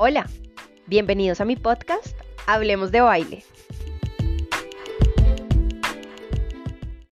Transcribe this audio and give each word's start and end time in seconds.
Hola, 0.00 0.28
bienvenidos 0.86 1.40
a 1.40 1.44
mi 1.44 1.56
podcast 1.56 2.16
Hablemos 2.46 2.92
de 2.92 3.00
baile. 3.00 3.42